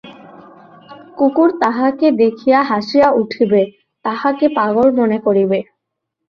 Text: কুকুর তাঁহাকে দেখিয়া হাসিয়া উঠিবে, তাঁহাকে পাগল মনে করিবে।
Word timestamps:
কুকুর 1.17 1.49
তাঁহাকে 1.61 2.07
দেখিয়া 2.21 2.59
হাসিয়া 2.63 3.07
উঠিবে, 3.21 3.61
তাঁহাকে 4.05 4.45
পাগল 4.57 4.87
মনে 4.99 5.17
করিবে। 5.25 5.59